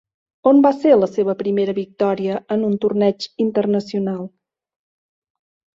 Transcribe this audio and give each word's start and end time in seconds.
On 0.51 0.61
va 0.65 0.69
ser 0.85 0.93
la 1.01 1.09
seva 1.17 1.35
primera 1.41 1.75
victòria 1.81 2.39
en 2.57 2.65
un 2.71 2.75
torneig 2.87 3.31
internacional? 3.49 4.29